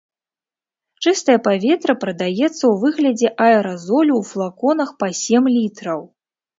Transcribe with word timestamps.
Чыстае 1.05 1.35
паветра 1.49 1.93
прадаецца 2.05 2.51
ў 2.51 2.73
выглядзе 2.87 3.33
аэразолю 3.51 4.13
ў 4.19 4.23
флаконах 4.35 4.89
па 5.01 5.07
сем 5.25 5.43
літраў. 5.57 5.99